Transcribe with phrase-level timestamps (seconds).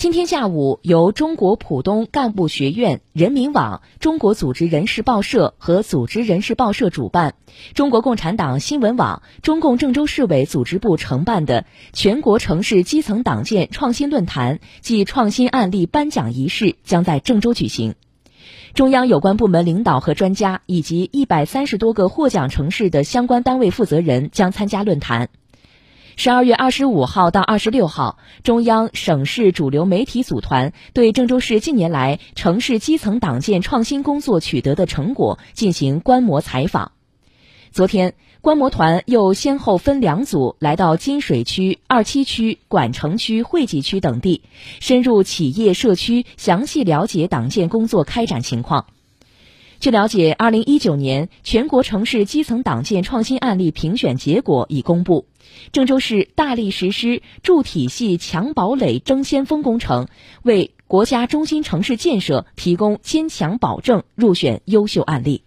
[0.00, 7.34] 今天下午，由中国浦东干部学院、人民网、中国组织人事报社和组织人事报社主办，
[7.74, 17.94] 中国共产党新闻网、中共郑州市委组织部承办的全国城市基层党建创新论坛暨创新案例颁奖仪式将在郑州举行。
[18.72, 25.28] 中央有关部门领导和专家以及一百三十多个获奖城市的相关单位负责人将参加论坛。
[26.22, 36.92] 十二月二十五号到二十六号，中央、省市主流媒体组团对郑州市近年来城市基层党建创新工作取得的成果进行观摩采访。
[37.70, 44.42] 昨天，观摩团又先后分两组来到金水区、二七区、管城区、惠济区等地，
[44.78, 48.84] 深入企业社区，详细了解党建工作开展情况。
[49.80, 55.24] 据了解，二零一九年全国城市基层党建创新案例评选结果已公布，
[55.72, 60.08] 郑州市大力实施筑体系强堡垒争先锋工程，
[60.42, 65.44] 为国家中心城市建设提供坚强保证，入选优秀案例。